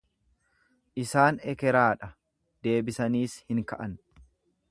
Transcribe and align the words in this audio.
Isaan 1.01 1.37
ekeraa 1.51 1.85
dha, 2.01 2.09
deebisaniis 2.69 3.39
hin 3.53 3.65
ka'an. 3.73 3.97